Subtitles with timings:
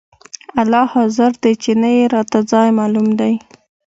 [0.61, 3.33] الله حاضر دى چې نه يې راته ځاى معلوم دى.